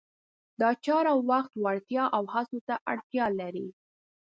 [0.61, 3.67] دا چاره وخت، وړتیا او هڅو ته اړتیا لري.